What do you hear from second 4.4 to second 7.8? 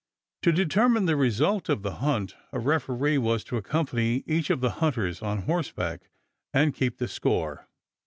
of the hunters on horseback and keep the score.